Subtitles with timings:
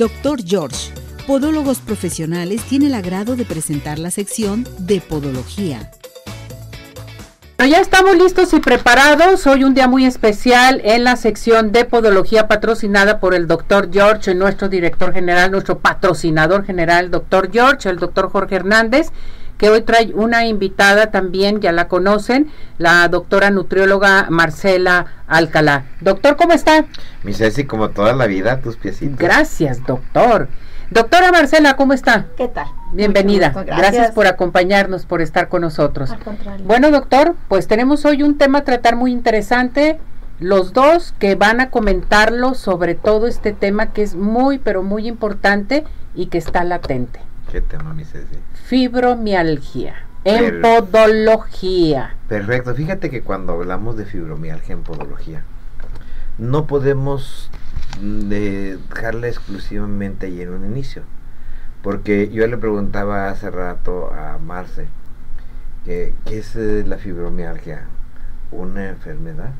[0.00, 0.94] Doctor George,
[1.26, 5.90] Podólogos Profesionales, tiene el agrado de presentar la sección de Podología.
[7.58, 9.46] Ya estamos listos y preparados.
[9.46, 14.34] Hoy un día muy especial en la sección de podología patrocinada por el doctor George,
[14.34, 19.10] nuestro director general, nuestro patrocinador general, doctor George, el doctor Jorge Hernández,
[19.60, 25.84] que hoy trae una invitada también, ya la conocen, la doctora nutrióloga Marcela Alcalá.
[26.00, 26.86] Doctor, ¿cómo está?
[27.24, 29.18] Mi Ceci, como toda la vida, tus piecitos.
[29.18, 30.48] Gracias, doctor.
[30.90, 32.24] Doctora Marcela, ¿cómo está?
[32.38, 32.68] ¿Qué tal?
[32.94, 33.50] Bienvenida.
[33.66, 34.12] Gracias.
[34.12, 36.10] por acompañarnos, por estar con nosotros.
[36.10, 36.64] Al contrario.
[36.64, 40.00] Bueno, doctor, pues tenemos hoy un tema a tratar muy interesante.
[40.38, 45.06] Los dos que van a comentarlo sobre todo este tema que es muy, pero muy
[45.06, 47.20] importante y que está latente.
[47.50, 48.36] ¿Qué tema, mi Ceci?
[48.64, 49.94] Fibromialgia.
[50.24, 52.14] En Per- podología.
[52.28, 52.74] Perfecto.
[52.74, 55.42] Fíjate que cuando hablamos de fibromialgia en podología,
[56.38, 57.50] no podemos
[58.00, 61.02] de- dejarla exclusivamente ahí en un inicio.
[61.82, 64.86] Porque yo le preguntaba hace rato a Marce,
[65.86, 67.84] que, ¿qué es eh, la fibromialgia?
[68.52, 69.52] ¿Una enfermedad?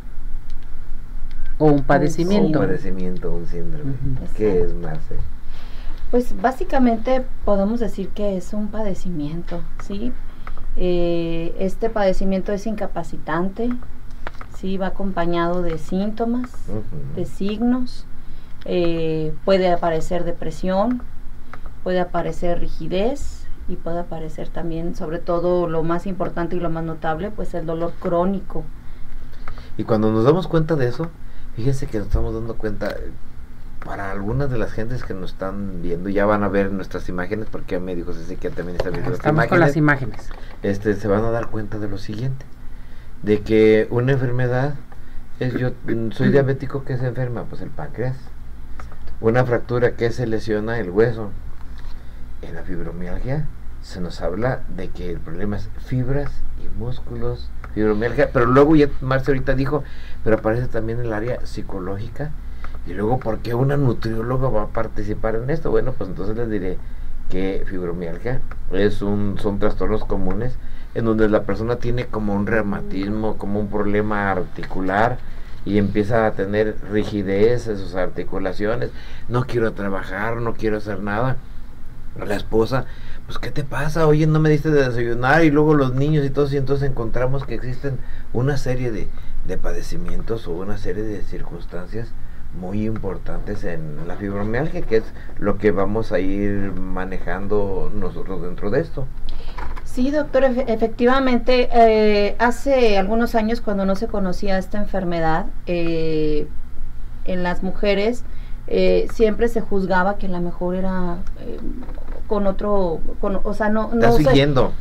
[1.59, 2.59] O un ¿Un padecimiento.
[2.59, 3.95] padecimiento, un síndrome?
[4.37, 5.17] ¿Qué es, Marce?
[6.11, 10.13] Pues básicamente podemos decir que es un padecimiento, ¿sí?
[10.77, 13.71] Eh, este padecimiento es incapacitante,
[14.57, 14.77] ¿sí?
[14.77, 16.51] Va acompañado de síntomas,
[17.15, 18.07] de signos,
[18.65, 21.03] eh, puede aparecer depresión,
[21.85, 26.83] puede aparecer rigidez y puede aparecer también, sobre todo lo más importante y lo más
[26.83, 28.65] notable, pues el dolor crónico.
[29.79, 31.09] Y cuando nos damos cuenta de eso,
[31.55, 32.97] fíjense que nos estamos dando cuenta,
[33.85, 37.49] para algunas de las gentes que nos están viendo, ya van a ver nuestras imágenes,
[37.51, 40.51] porque me dijo Ceci que también está viendo las Estamos con las imágenes, imágenes.
[40.63, 42.45] este, se van a dar cuenta de lo siguiente,
[43.23, 44.75] de que una enfermedad
[45.41, 47.45] es yo mm, soy diabético, que se enferma?
[47.45, 48.17] Pues el páncreas.
[49.23, 51.31] Una fractura que se lesiona el hueso.
[52.43, 53.47] En la fibromialgia
[53.83, 56.31] se nos habla de que el problema es fibras
[56.63, 59.83] y músculos, fibromialgia, pero luego ya Marce ahorita dijo,
[60.23, 62.31] pero aparece también el área psicológica.
[62.87, 65.71] Y luego, ¿por qué una nutrióloga va a participar en esto?
[65.71, 66.79] Bueno, pues entonces les diré
[67.31, 68.41] que fibromialgia
[68.73, 70.59] es un, son trastornos comunes
[70.95, 75.19] en donde la persona tiene como un reumatismo, como un problema articular
[75.65, 78.91] y empieza a tener rigidez en sus articulaciones.
[79.29, 81.37] No quiero trabajar, no quiero hacer nada.
[82.19, 82.87] La esposa,
[83.27, 84.07] pues ¿qué te pasa?
[84.09, 87.45] Oye, no me diste de desayunar y luego los niños y todos y entonces encontramos
[87.45, 87.99] que existen
[88.33, 89.07] una serie de,
[89.47, 92.13] de padecimientos o una serie de circunstancias
[92.59, 95.05] muy importantes en la fibromialgia, que es
[95.39, 99.07] lo que vamos a ir manejando nosotros dentro de esto.
[99.85, 106.47] Sí, doctor, efe- efectivamente, eh, hace algunos años cuando no se conocía esta enfermedad, eh,
[107.25, 108.25] en las mujeres
[108.67, 111.59] eh, siempre se juzgaba que la mejor era eh,
[112.29, 114.23] con otro, con, o sea, no, no, se,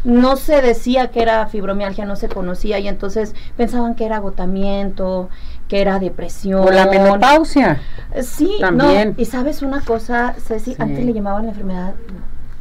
[0.03, 5.30] no se decía que era fibromialgia, no se conocía y entonces pensaban que era agotamiento,
[5.69, 6.59] que era depresión.
[6.68, 7.80] O la menopausia.
[8.13, 9.09] Eh, Sí, También.
[9.16, 10.78] no, y sabes una cosa, Ceci, Sí.
[10.81, 11.94] antes le llamaban la enfermedad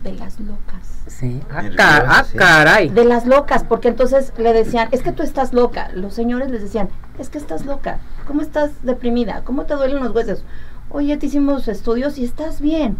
[0.05, 0.87] de las locas.
[1.07, 1.41] Sí.
[1.51, 2.91] Ah, Nerviosa, ca- ah, caray.
[2.91, 5.89] De las locas, porque entonces le decían, es que tú estás loca.
[5.95, 7.99] Los señores les decían, es que estás loca.
[8.27, 9.43] ¿Cómo estás deprimida?
[9.43, 10.45] ¿Cómo te duelen los huesos?
[10.91, 12.99] Oye, te hicimos estudios y estás bien.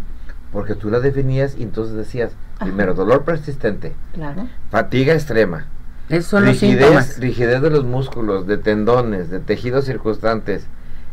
[0.51, 2.65] Porque tú la definías y entonces decías, Ajá.
[2.65, 4.47] primero, dolor persistente, Claro.
[4.71, 5.67] fatiga extrema,
[6.09, 7.19] Esos son los rigidez, síntomas.
[7.19, 10.65] rigidez de los músculos, de tendones, de tejidos circunstantes,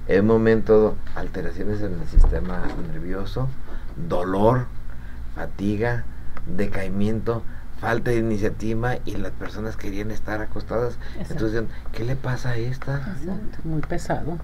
[0.08, 2.62] en un momento alteraciones en el sistema
[2.92, 3.48] nervioso,
[4.08, 4.66] dolor,
[5.34, 6.04] fatiga,
[6.46, 7.42] decaimiento,
[7.78, 10.98] falta de iniciativa y las personas querían estar acostadas.
[11.18, 11.46] Exacto.
[11.46, 12.96] Entonces, ¿qué le pasa a esta?
[13.18, 13.58] Exacto.
[13.64, 14.38] Muy pesado.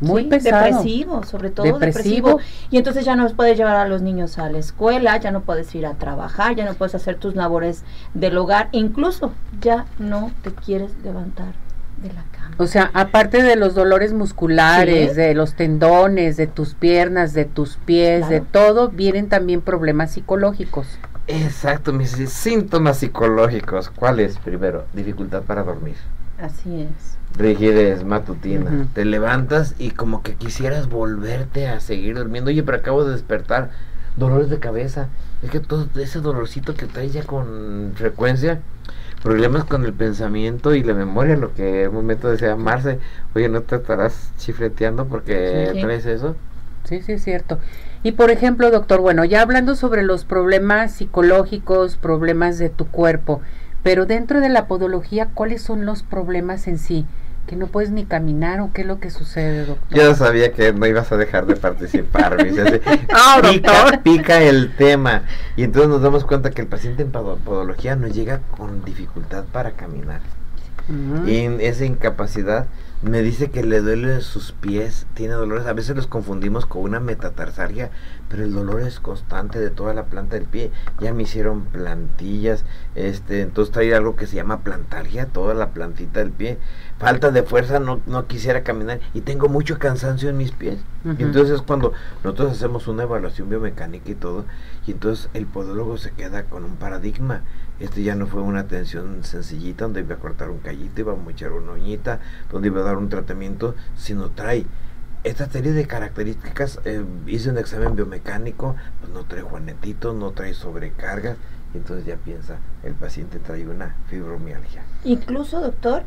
[0.00, 0.64] Muy Sí, pesado.
[0.64, 2.28] Depresivo, sobre todo Depresivo.
[2.38, 2.40] depresivo.
[2.70, 5.74] Y entonces ya no puedes llevar a los niños a la escuela, ya no puedes
[5.74, 10.52] ir a trabajar, ya no puedes hacer tus labores del hogar, incluso ya no te
[10.52, 11.54] quieres levantar
[12.02, 12.54] de la cama.
[12.58, 15.16] O sea, aparte de los dolores musculares, Sí.
[15.16, 20.86] de los tendones, de tus piernas, de tus pies, de todo, vienen también problemas psicológicos.
[21.26, 23.88] Exacto, mis síntomas psicológicos.
[23.90, 24.36] ¿Cuáles?
[24.38, 25.96] Primero, dificultad para dormir.
[26.38, 27.15] Así es.
[27.38, 28.88] Rigidez matutina.
[28.94, 32.48] Te levantas y como que quisieras volverte a seguir durmiendo.
[32.50, 33.70] Oye, pero acabo de despertar.
[34.16, 35.08] Dolores de cabeza.
[35.42, 38.60] Es que todo ese dolorcito que traes ya con frecuencia.
[39.22, 42.98] Problemas con el pensamiento y la memoria, lo que en un momento decía Marce,
[43.34, 45.80] oye, ¿no te estarás chifleteando porque Sí.
[45.80, 46.36] traes eso?
[46.84, 47.58] Sí, sí, es cierto.
[48.04, 53.40] Y por ejemplo, doctor, bueno, ya hablando sobre los problemas psicológicos, problemas de tu cuerpo,
[53.82, 57.04] pero dentro de la podología, ¿cuáles son los problemas en sí?
[57.46, 59.96] Que no puedes ni caminar o qué es lo que sucede, doctor.
[59.98, 62.36] Yo sabía que no ibas a dejar de participar.
[62.36, 62.80] me dice así,
[63.14, 65.22] Ah, pica, el tema.
[65.56, 69.44] Y entonces nos damos cuenta que el paciente en podo- podología no llega con dificultad
[69.52, 70.20] para caminar.
[70.88, 71.28] Mm.
[71.28, 72.66] Y en esa incapacidad
[73.02, 75.66] me dice que le duele sus pies, tiene dolores.
[75.66, 77.90] A veces los confundimos con una metatarsalgia,
[78.28, 80.70] pero el dolor es constante de toda la planta del pie.
[81.00, 82.64] Ya me hicieron plantillas,
[82.94, 86.58] este, entonces trae algo que se llama plantalgia, toda la plantita del pie.
[86.98, 90.78] Falta de fuerza, no, no quisiera caminar y tengo mucho cansancio en mis pies.
[91.04, 91.92] Y entonces es cuando
[92.24, 94.44] nosotros hacemos una evaluación biomecánica y todo,
[94.86, 97.42] y entonces el podólogo se queda con un paradigma.
[97.78, 101.16] Este ya no fue una atención sencillita donde iba a cortar un callito, iba a
[101.16, 102.20] mochar una uñita,
[102.50, 104.64] donde iba a dar un tratamiento, sino trae
[105.22, 106.80] esta serie de características.
[106.86, 111.36] eh, hice un examen biomecánico, pues no trae juanetitos, no trae sobrecargas,
[111.74, 114.82] y entonces ya piensa, el paciente trae una fibromialgia.
[115.04, 116.04] Incluso, doctor,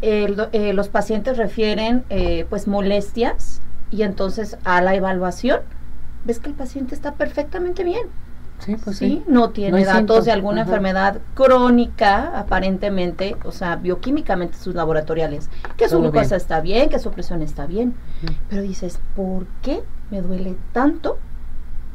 [0.00, 3.60] do- eh, los pacientes refieren eh, pues molestias
[3.90, 5.60] y entonces a la evaluación
[6.24, 8.08] ves que el paciente está perfectamente bien.
[8.58, 9.24] Sí, pues sí, sí.
[9.30, 10.70] no tiene datos síntomas, de alguna ajá.
[10.70, 17.10] enfermedad crónica, aparentemente, o sea, bioquímicamente sus laboratoriales, que su glucosa está bien, que su
[17.10, 17.94] presión está bien,
[18.48, 21.18] pero dices, ¿por qué me duele tanto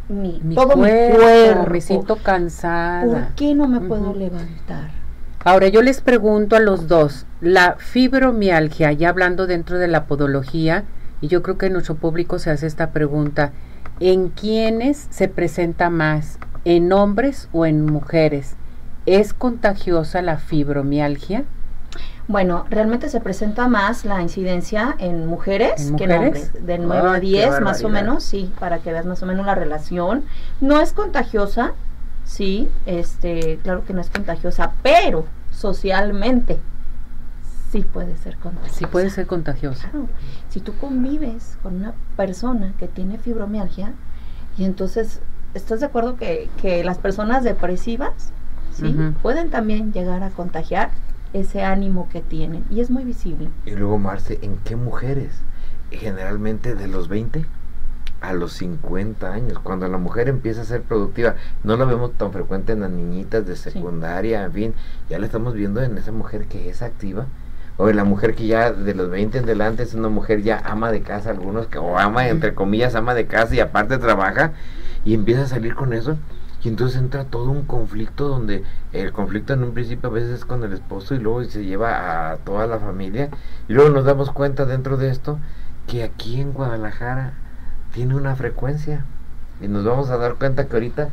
[0.07, 1.69] mi, Mi todo cuerpo, mi cuerpo?
[1.71, 3.05] me siento cansada.
[3.07, 4.91] ¿Por qué no me puedo levantar?
[5.43, 10.83] Ahora yo les pregunto a los dos, la fibromialgia, ya hablando dentro de la podología,
[11.19, 13.51] y yo creo que nuestro público se hace esta pregunta,
[13.99, 16.37] ¿en quiénes se presenta más?
[16.63, 18.55] ¿En hombres o en mujeres?
[19.07, 21.45] ¿Es contagiosa la fibromialgia?
[22.27, 27.07] Bueno, realmente se presenta más la incidencia en mujeres, ¿En que en hombres, de 9
[27.07, 29.55] a Ay, qué 10 más o menos, sí, para que veas más o menos la
[29.55, 30.23] relación.
[30.61, 31.73] No es contagiosa,
[32.31, 36.59] sí, este, claro que no es contagiosa, pero socialmente
[37.71, 38.79] sí puede ser contagiosa.
[38.79, 39.89] Sí puede ser contagiosa.
[39.89, 40.07] Claro,
[40.49, 43.93] si tú convives con una persona que tiene fibromialgia
[44.57, 45.19] y entonces
[45.53, 48.31] estás de acuerdo que, que las personas depresivas
[48.71, 50.91] sí pueden también llegar a contagiar
[51.33, 53.49] ese ánimo que tienen y es muy visible.
[53.65, 55.33] Y luego, Marce, ¿en qué mujeres?
[55.91, 57.45] Generalmente de los 20
[58.21, 61.35] a los 50 años, cuando la mujer empieza a ser productiva.
[61.63, 64.73] No lo vemos tan frecuente en las niñitas de secundaria, en fin,
[65.09, 67.25] ya lo estamos viendo en esa mujer que es activa.
[67.77, 70.59] O en la mujer que ya de los 20 en adelante es una mujer ya
[70.59, 74.53] ama de casa, algunos que, o ama, entre comillas, ama de casa y aparte trabaja
[75.03, 76.17] y empieza a salir con eso.
[76.63, 80.45] Y entonces entra todo un conflicto donde el conflicto en un principio a veces es
[80.45, 83.29] con el esposo y luego se lleva a toda la familia.
[83.67, 85.39] Y luego nos damos cuenta dentro de esto
[85.87, 87.33] que aquí en Guadalajara
[87.93, 89.05] tiene una frecuencia.
[89.61, 91.09] Y nos vamos a dar cuenta que ahorita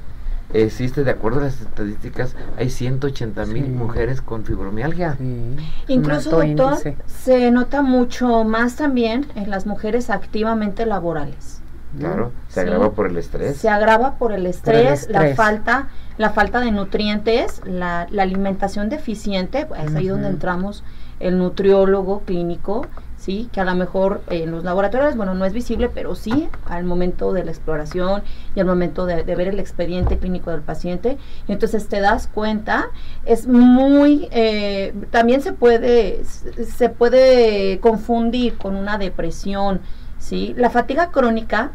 [0.54, 3.70] existe, de acuerdo a las estadísticas, hay 180 mil Sí.
[3.70, 5.16] mujeres con fibromialgia.
[5.19, 5.56] Sí,
[5.88, 6.96] Incluso, doctor, índice.
[7.06, 11.60] se nota mucho más también en las mujeres activamente laborales.
[11.98, 12.66] Claro, se Sí.
[12.66, 13.56] agrava por el estrés.
[13.56, 15.36] Se agrava por el estrés, la estrés.
[15.36, 15.88] falta,
[16.19, 20.84] la falta de nutrientes, la, la alimentación deficiente, pues, es ahí donde entramos
[21.20, 22.86] el nutriólogo clínico,
[23.28, 26.84] sí, que a lo mejor en los laboratorios, bueno, no es visible, pero sí al
[26.84, 28.22] momento de la exploración
[28.54, 32.86] y al momento de, ver el expediente clínico del paciente, entonces te das cuenta,
[33.26, 39.82] es muy, eh, también se puede, se puede confundir con una depresión,
[40.19, 41.72] sí, la fatiga crónica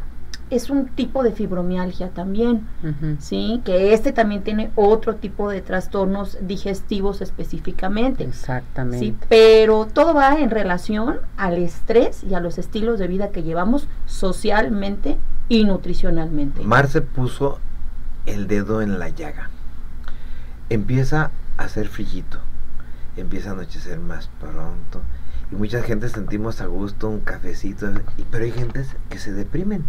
[0.49, 2.67] es un tipo de fibromialgia también.
[3.19, 3.61] ¿sí?
[3.65, 8.23] Que este también tiene otro tipo de trastornos digestivos específicamente.
[8.23, 8.99] Exactamente.
[9.05, 13.43] Sí, pero todo va en relación al estrés y a los estilos de vida que
[13.43, 15.17] llevamos socialmente
[15.49, 16.61] y nutricionalmente.
[16.63, 17.59] Marce puso
[18.25, 19.49] el dedo en la llaga.
[20.69, 22.39] Empieza a hacer frillito.
[23.17, 25.01] Empieza a anochecer más pronto.
[25.51, 27.91] Y mucha gente sentimos a gusto un cafecito.
[28.17, 29.85] y- Pero hay gentes que se deprimen.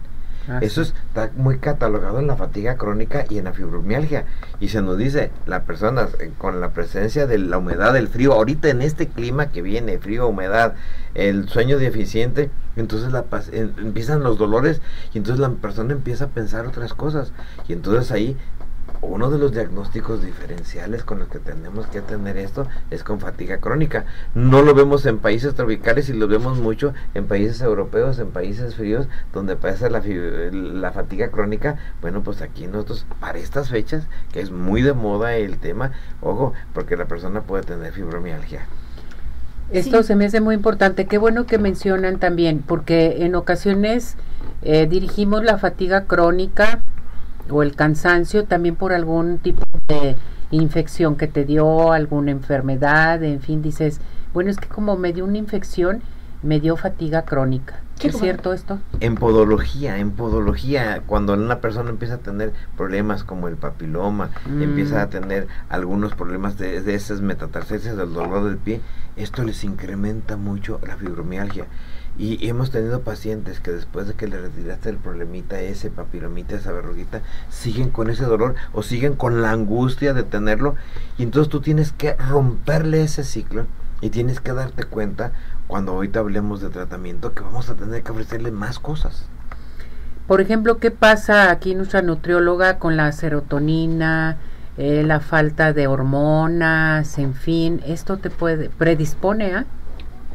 [0.49, 0.93] Ah, Eso sí.
[1.09, 4.25] está muy catalogado en la fatiga crónica y en la fibromialgia.
[4.61, 8.33] Y se nos dice, las personas eh, con la presencia de la humedad, del frío,
[8.35, 10.75] ahorita en este clima que viene, frío, humedad,
[11.15, 14.81] el sueño deficiente, entonces la, en- empiezan los dolores
[15.15, 17.33] y entonces la persona empieza a pensar otras cosas.
[17.69, 18.37] Y entonces ahí
[19.05, 23.59] uno de los diagnósticos diferenciales con los que tenemos que tener esto es con fatiga
[23.59, 24.05] crónica.
[24.35, 28.75] No lo vemos en países tropicales y lo vemos mucho en países europeos, en países
[28.75, 31.77] fríos, donde pasa la, fatiga crónica.
[32.01, 36.53] Bueno, pues aquí nosotros, para estas fechas, que es muy de moda el tema, ojo,
[36.73, 38.67] porque la persona puede tener fibromialgia.
[39.71, 41.07] Esto se me hace muy importante.
[41.07, 44.17] Qué bueno que mencionan también, porque en ocasiones
[44.63, 46.81] eh, dirigimos la fatiga crónica
[47.51, 50.17] o el cansancio también por algún tipo de
[50.51, 54.01] infección que te dio, alguna enfermedad, en fin, dices,
[54.33, 56.03] Bueno, es que como me dio una infección,
[56.43, 57.81] me dio fatiga crónica.
[58.03, 58.81] ¿Es cierto esto?
[58.99, 64.63] En podología, en podología, cuando una persona empieza a tener problemas como el papiloma, Mm.
[64.63, 68.81] empieza a tener algunos problemas de, de esas metatarsias del dolor del pie,
[69.17, 71.67] esto les incrementa mucho la fibromialgia.
[72.17, 76.71] Y hemos tenido pacientes que después de que le retiraste el problemita ese, papilomita, esa
[76.71, 80.77] verruguita, siguen con ese dolor o siguen con la angustia de tenerlo.
[81.19, 83.67] Y entonces tú tienes que romperle ese ciclo
[84.01, 85.33] y tienes que darte cuenta
[85.67, 89.27] cuando ahorita hablemos de tratamiento que vamos a tener que ofrecerle más cosas.
[90.27, 94.39] Por ejemplo, ¿qué pasa aquí nuestra nutrióloga con la serotonina,
[94.79, 97.83] eh, la falta de hormonas, en fin?
[97.87, 99.67] Esto te puede predispone a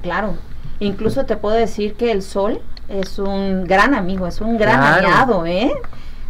[0.02, 0.36] Claro.
[0.80, 5.08] Incluso te puedo decir que el sol es un gran amigo, es un gran Claro.
[5.08, 5.72] aliado, ¿eh?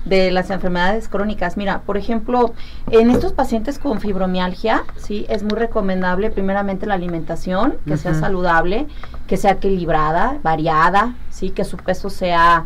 [0.06, 1.58] de las enfermedades crónicas.
[1.58, 2.54] Mira, por ejemplo,
[2.90, 8.88] en estos pacientes con fibromialgia, sí, es muy recomendable primeramente la alimentación, que sea saludable,
[9.28, 12.66] que sea equilibrada, variada, sí, que su peso sea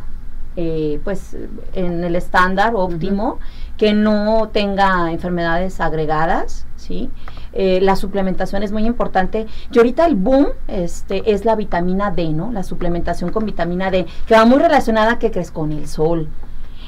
[0.55, 1.36] eh, pues
[1.74, 3.39] en el estándar óptimo,
[3.77, 7.10] que no tenga enfermedades agregadas, sí.
[7.53, 9.48] Eh, la suplementación es muy importante.
[9.72, 12.51] Y ahorita el boom este, es la vitamina D, ¿no?
[12.51, 16.29] La suplementación con vitamina D, que va muy relacionada que crees con el sol.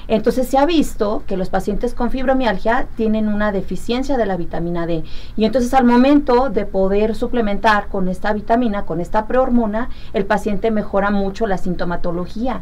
[0.07, 4.85] Entonces se ha visto que los pacientes con fibromialgia tienen una deficiencia de la vitamina
[4.85, 5.03] D.
[5.35, 10.69] Y entonces al momento de poder suplementar con esta vitamina, con esta prehormona, el paciente
[10.69, 12.61] mejora mucho la sintomatología.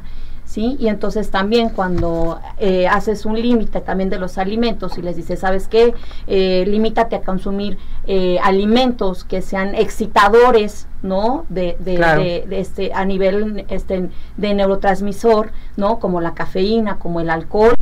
[0.53, 0.77] ¿Sí?
[0.79, 5.39] Y entonces también cuando eh, haces un límite también de los alimentos y les dices,
[5.39, 5.95] ¿sabes qué?
[6.27, 11.47] Eh, limítate a consumir eh, alimentos que sean excitadores, ¿no?
[11.49, 12.21] De, de, Claro.
[12.21, 15.97] de- de este, a nivel este, de neurotransmisor, ¿no?
[15.97, 17.73] Como la cafeína, como el alcohol.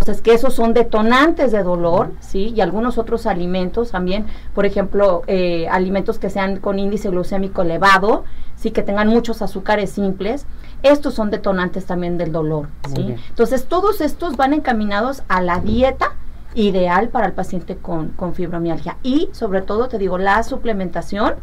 [0.00, 2.54] Entonces, que esos son detonantes de dolor, ¿sí?
[2.56, 8.24] Y algunos otros alimentos también, por ejemplo, eh, alimentos que sean con índice glucémico elevado,
[8.56, 8.70] ¿sí?
[8.70, 10.46] Que tengan muchos azúcares simples.
[10.82, 13.14] Estos son detonantes también del dolor, ¿sí?
[13.28, 16.14] Entonces, todos estos van encaminados a la dieta
[16.54, 18.96] ideal para el paciente con, con fibromialgia.
[19.02, 21.34] Y sobre todo, te digo, la suplementación,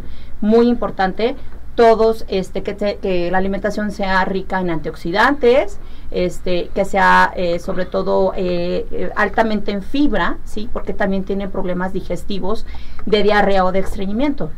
[0.41, 1.35] muy importante,
[1.75, 5.77] todos, este, que, te- que la alimentación sea rica en antioxidantes,
[6.11, 11.47] este, que sea eh, sobre todo eh, eh, altamente en fibra, sí, porque también tiene
[11.47, 12.65] problemas digestivos
[13.05, 14.51] de diarrea o de estreñimiento.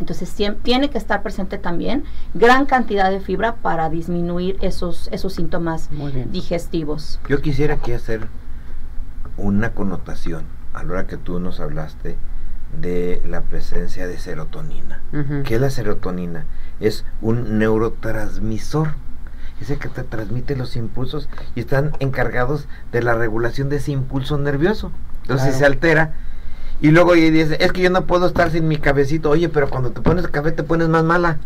[0.00, 0.32] Entonces
[0.62, 5.90] tiene que estar presente también gran cantidad de fibra para disminuir esos, esos síntomas
[6.30, 7.18] digestivos.
[7.28, 8.28] Yo quisiera aquí hacer
[9.36, 12.16] una connotación a la hora que tú nos hablaste
[12.80, 15.00] de la presencia de serotonina.
[15.44, 16.44] ¿Qué es la serotonina?
[16.80, 18.94] Es un neurotransmisor.
[19.60, 23.92] Es el que te transmite los impulsos y están encargados de la regulación de ese
[23.92, 24.92] impulso nervioso.
[25.22, 25.58] Entonces Claro.
[25.58, 26.14] se altera.
[26.80, 29.30] Y luego y dice, es que yo no puedo estar sin mi cafecito.
[29.30, 31.38] Oye, pero cuando te pones café te pones más mala.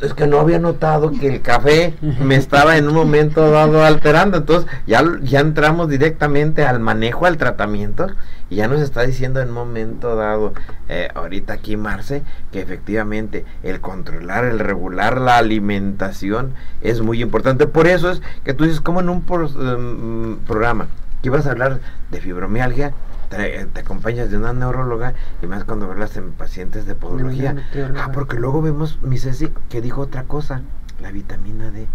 [0.00, 4.36] Es que no había notado que el café me estaba en un momento dado alterando.
[4.38, 8.08] Entonces ya, ya entramos directamente al manejo, al tratamiento.
[8.50, 10.52] Y ya nos está diciendo en un momento dado,
[10.88, 12.22] eh, ahorita aquí Marce,
[12.52, 17.66] que efectivamente el controlar, el regular la alimentación es muy importante.
[17.66, 20.86] Por eso es que tú dices, como en un pro- em, programa
[21.22, 22.92] que ibas a hablar de fibromialgia,
[23.36, 27.56] te, te acompañas de una neuróloga y más cuando hablas en pacientes de podología.
[27.96, 30.62] Ah, porque luego vemos mi Ceci que dijo otra cosa,
[31.00, 31.86] la vitamina D.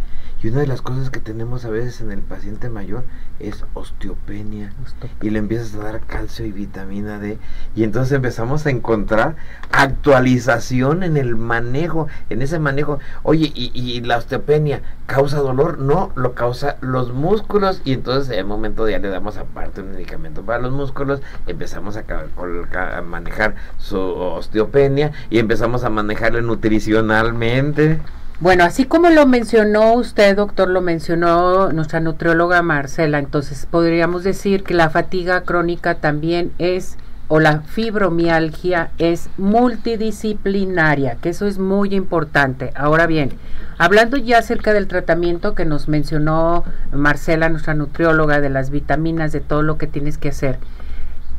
[0.42, 3.04] Y una de las cosas que tenemos a veces en el paciente mayor
[3.40, 4.74] es osteopenia.
[5.22, 7.38] Y le empiezas a dar calcio y vitamina D.
[7.76, 9.36] Y entonces empezamos a encontrar
[9.72, 13.00] actualización en el manejo, en ese manejo.
[13.24, 15.80] Oye, ¿y, y la osteopenia causa dolor?
[15.80, 17.82] No, lo causa los músculos.
[17.84, 21.22] Y entonces en un momento ya le damos aparte un medicamento para los músculos.
[21.48, 28.00] Empezamos a, a manejar su osteopenia y empezamos a manejarla nutricionalmente.
[28.42, 34.64] Bueno, así como lo mencionó usted, doctor, lo mencionó nuestra nutrióloga Marcela, entonces podríamos decir
[34.64, 36.96] que la fatiga crónica también es,
[37.28, 42.72] o la fibromialgia es multidisciplinaria, que eso es muy importante.
[42.76, 43.34] Ahora bien,
[43.78, 49.42] hablando ya acerca del tratamiento que nos mencionó Marcela, nuestra nutrióloga, de las vitaminas, de
[49.42, 50.60] todo lo que tienes que hacer,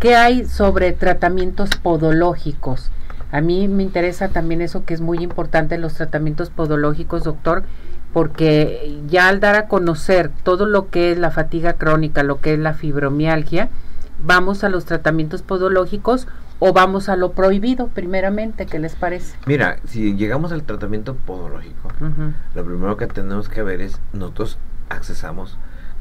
[0.00, 2.90] ¿qué hay sobre tratamientos podológicos?
[3.32, 7.62] A mí me interesa también eso que es muy importante, los tratamientos podológicos, doctor,
[8.12, 12.54] porque ya al dar a conocer todo lo que es la fatiga crónica, lo que
[12.54, 13.68] es la fibromialgia,
[14.24, 16.26] vamos a los tratamientos podológicos
[16.58, 19.36] o vamos a lo prohibido primeramente, ¿qué les parece?
[19.46, 21.90] Mira, si llegamos al tratamiento podológico,
[22.54, 24.58] lo primero que tenemos que ver es, nosotros
[24.88, 25.56] accesamos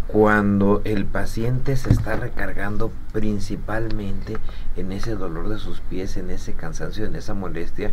[0.07, 4.37] cuando el paciente se está recargando principalmente
[4.79, 7.91] en ese dolor de sus pies, en ese cansancio, en esa molestia,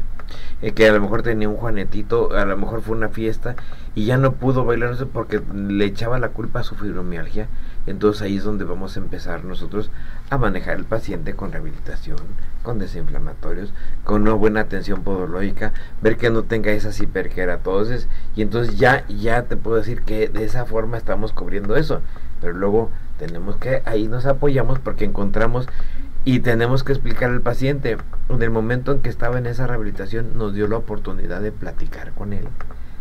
[0.62, 3.57] eh, que a lo mejor tenía un juanetito, a lo mejor fue una fiesta
[3.95, 7.49] y ya no pudo bailar porque le echaba la culpa a su fibromialgia,
[7.87, 9.90] entonces ahí es donde vamos a empezar nosotros
[10.31, 12.19] a manejar el paciente con rehabilitación,
[12.62, 13.73] con desinflamatorios,
[14.05, 19.43] con una buena atención podológica, ver que no tenga esas hiperqueratoses y entonces ya ya
[19.43, 22.00] te puedo decir que de esa forma estamos cubriendo eso,
[22.40, 25.66] pero luego tenemos que ahí nos apoyamos porque encontramos
[26.26, 27.97] y tenemos que explicar al paciente
[28.28, 32.11] en el momento en que estaba en esa rehabilitación nos dio la oportunidad de platicar
[32.14, 32.49] con él,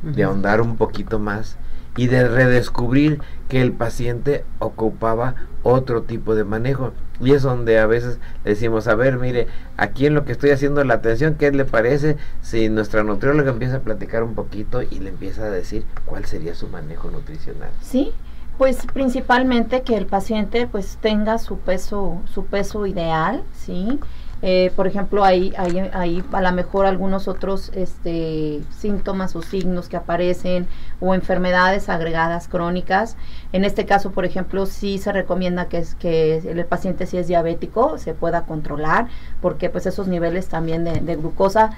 [0.03, 1.57] de ahondar un poquito más
[1.97, 6.93] y de redescubrir que el paciente ocupaba otro tipo de manejo.
[7.19, 10.83] Y es donde a veces decimos, a ver, mire, aquí en lo que estoy haciendo
[10.83, 15.09] la atención, ¿qué le parece si nuestra nutrióloga empieza a platicar un poquito y le
[15.09, 17.71] empieza a decir cuál sería su manejo nutricional?
[17.81, 18.13] Sí,
[18.57, 23.99] pues principalmente que el paciente pues tenga su peso, su peso ideal, ¿sí?
[24.47, 29.89] Eh, por ejemplo, hay, hay, hay, a lo mejor algunos otros este, síntomas o signos
[29.89, 30.67] que aparecen
[30.99, 33.17] o enfermedades agregadas crónicas.
[33.53, 37.27] En este caso, por ejemplo, sí se recomienda que, es, que el paciente si es
[37.27, 39.07] diabético se pueda controlar
[39.41, 41.71] porque pues esos niveles también de, glucosa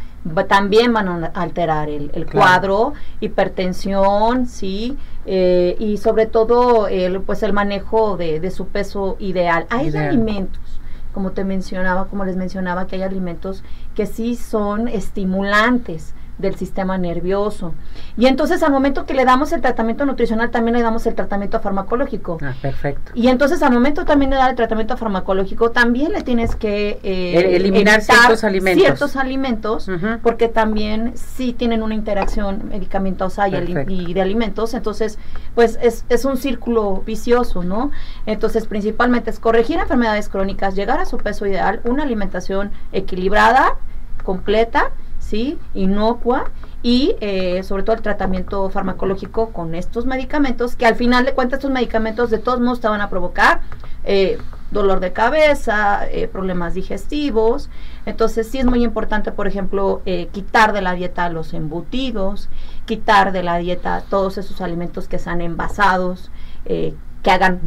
[0.50, 7.54] también van a alterar el, cuadro, hipertensión, sí, eh, y sobre todo el, pues el
[7.54, 9.68] manejo de, su peso ideal.
[9.70, 10.77] Hay alimentos
[11.18, 13.64] como te mencionaba, como les mencionaba, que hay alimentos
[13.96, 17.74] que sí son estimulantes del sistema nervioso.
[18.18, 21.60] Y entonces al momento que le damos el tratamiento nutricional, también le damos el tratamiento
[21.60, 22.38] farmacológico.
[22.42, 23.12] Ah, perfecto.
[23.16, 27.56] Y entonces al momento también de dar el tratamiento farmacológico, también le tienes que eh,
[27.56, 28.84] eliminar ciertos alimentos.
[28.84, 29.90] Ciertos alimentos,
[30.22, 33.56] porque también sí tienen una interacción medicamentosa y,
[33.88, 34.74] y, de alimentos.
[34.74, 35.18] Entonces,
[35.56, 37.92] pues es, es un círculo vicioso, ¿no?
[38.26, 43.76] Entonces, principalmente es corregir enfermedades crónicas, llegar a su peso ideal, una alimentación equilibrada,
[44.24, 44.92] completa,
[45.28, 45.60] ¿sí?
[45.74, 46.46] Inocua
[46.84, 51.58] y eh, sobre todo el tratamiento farmacológico con estos medicamentos, que al final de cuentas
[51.58, 53.60] estos medicamentos de todos modos te van a provocar
[54.06, 54.38] eh,
[54.72, 57.70] dolor de cabeza, eh, problemas digestivos.
[58.06, 62.48] Entonces sí es muy importante, por ejemplo, quitar de la dieta los embutidos,
[62.86, 66.32] quitar de la dieta todos esos alimentos que sean envasados,
[66.66, 67.60] que hagan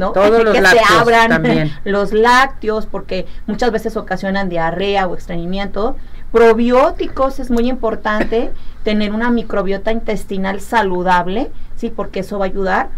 [0.00, 0.12] ¿no?
[0.12, 1.72] Todos los que lácteos se abran también.
[1.84, 5.96] los lácteos porque muchas veces ocasionan diarrea o estreñimiento
[6.32, 8.52] Probióticos es muy importante
[8.84, 12.88] tener una microbiota intestinal saludable, sí, porque eso va a ayudar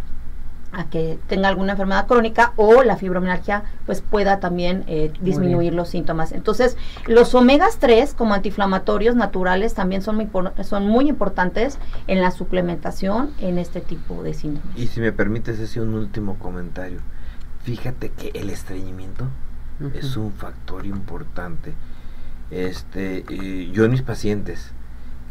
[0.73, 5.91] a que tenga alguna enfermedad crónica o la fibromialgia pues pueda también eh, disminuir los
[5.91, 6.33] síntomas.
[6.33, 10.29] Entonces, los omegas 3 como antiinflamatorios naturales también son muy,
[10.65, 14.77] son muy importantes en la suplementación en este tipo de síntomas.
[14.79, 17.01] Y si me permites ese un último comentario.
[17.65, 19.29] Fíjate que el estreñimiento
[19.95, 21.75] es un factor importante
[22.53, 23.25] este,
[23.73, 24.73] yo y mis pacientes,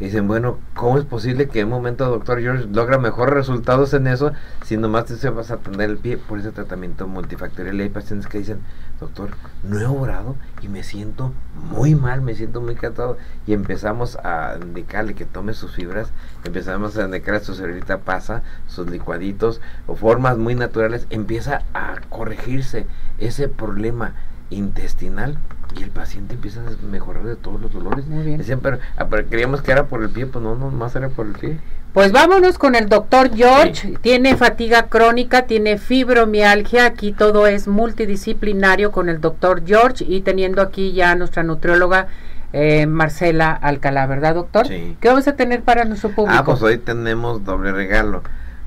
[0.02, 3.94] que dicen, bueno, ¿cómo es posible que en un momento doctor George logra mejores resultados
[3.94, 4.32] en eso
[4.66, 7.76] si nomás te vas a tener el pie por ese tratamiento multifactorial?
[7.76, 8.62] Y hay pacientes que dicen,
[9.00, 9.30] doctor,
[9.62, 11.34] no he obrado y me siento
[11.70, 13.20] muy mal, me siento muy cansado.
[13.46, 16.12] Y empezamos a indicarle que tome sus fibras,
[16.46, 22.88] empezamos a indicarle su cerebrita pasa, sus licuaditos o formas muy naturales, empieza a corregirse
[23.20, 24.16] ese problema
[24.50, 25.38] intestinal
[25.78, 28.06] y el paciente empieza a mejorar de todos los dolores.
[28.08, 28.38] Muy bien.
[28.38, 31.28] Decían, pero, ah, creíamos que era por el pie, pues no, no, más era por
[31.28, 31.60] el pie.
[31.94, 33.98] Pues vámonos con el doctor George.
[34.02, 36.86] Tiene fatiga crónica, tiene fibromialgia.
[36.86, 42.08] Aquí todo es multidisciplinario con el doctor George y teniendo aquí ya nuestra nutrióloga
[42.54, 44.68] eh, Marcela Alcalá, ¿verdad, doctor?
[44.68, 44.96] Sí.
[45.02, 46.38] ¿Qué vamos a tener para nuestro público?
[46.38, 48.24] Ah, pues hoy tenemos doble regalo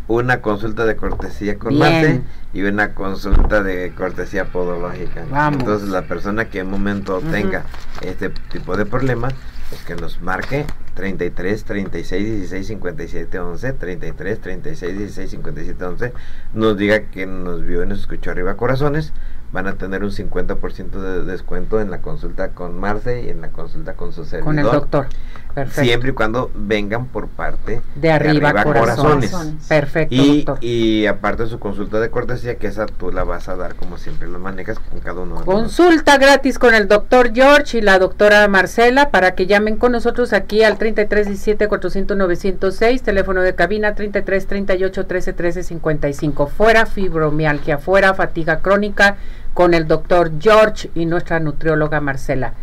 [0.09, 5.25] una consulta de cortesía con Mate y una consulta de cortesía podológica.
[5.53, 7.65] Entonces la persona que en momento tenga
[8.03, 9.35] este tipo de problemas,
[9.71, 16.13] pues que nos marque 33 36 16 57 11 33 36 16 57 11
[16.55, 19.13] nos diga que nos vio y nos escuchó arriba corazones
[19.55, 23.51] van a tener un 50% de descuento en la consulta con Marce y en la
[23.51, 24.45] consulta con su servidor.
[24.45, 25.07] Con el doctor.
[25.55, 25.83] Perfecto.
[25.83, 29.33] Siempre y cuando vengan por parte de arriba, corazones.
[29.69, 30.15] Perfecto.
[30.15, 33.97] Y, y aparte su consulta de cortesía, que esa tú la vas a dar como
[33.97, 35.39] siempre lo manejas con cada uno.
[35.39, 39.93] De consulta gratis con el doctor George y la doctora Marcela para que llamen con
[39.93, 46.47] nosotros aquí al 3317 400 906, teléfono de cabina 33 38 13 13 55.
[46.49, 49.17] Fuera fibromialgia, fuera fatiga crónica
[49.53, 52.55] con el doctor George y nuestra nutrióloga Marcela.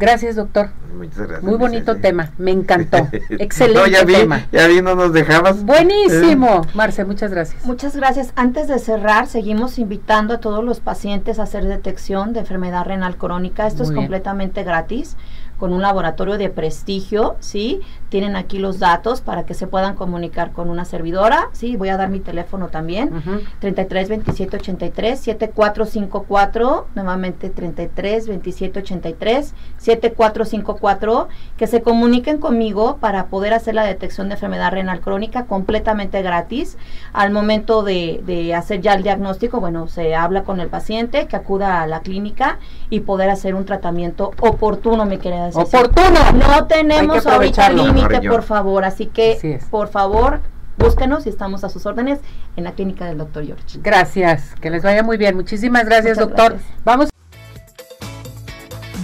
[0.00, 0.70] Gracias, doctor.
[0.96, 1.42] Muchas gracias.
[1.42, 2.02] Muy bonito Marce.
[2.02, 3.08] tema, me encantó.
[3.38, 4.46] Excelente No, ya vi, tema.
[4.50, 5.62] ya vi, no nos dejabas.
[5.64, 7.64] Buenísimo, Marce, muchas gracias.
[7.64, 8.32] Muchas gracias.
[8.34, 13.16] Antes de cerrar, seguimos invitando a todos los pacientes a hacer detección de enfermedad renal
[13.16, 13.66] crónica.
[13.66, 14.02] Esto Muy es bien.
[14.02, 15.16] completamente gratis
[15.60, 17.82] con un laboratorio de prestigio, ¿sí?
[18.08, 21.76] Tienen aquí los datos para que se puedan comunicar con una servidora, ¿sí?
[21.76, 23.14] Voy a dar mi teléfono también.
[23.14, 23.42] Ujú.
[23.60, 33.52] 33 27 83 7454 nuevamente 33 27 83 7454 que se comuniquen conmigo para poder
[33.52, 36.78] hacer la detección de enfermedad renal crónica completamente gratis
[37.12, 41.36] al momento de, de hacer ya el diagnóstico bueno se habla con el paciente que
[41.36, 45.18] acuda a la clínica y poder hacer un tratamiento oportuno me
[45.56, 46.32] Oportuno.
[46.32, 50.40] no tenemos ahorita límite por favor así que Así por favor
[50.78, 52.20] búsquenos y estamos a sus órdenes
[52.56, 55.36] en la clínica del doctor George Gracias, que les vaya muy bien.
[55.36, 56.52] Muchísimas gracias, Muchas doctor.
[56.52, 56.84] gracias.
[56.84, 57.08] Vamos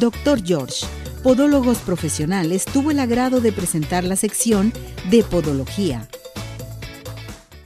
[0.01, 0.87] Doctor George,
[1.23, 4.73] Podólogos Profesionales, tuvo el agrado de presentar la sección
[5.11, 6.07] de Podología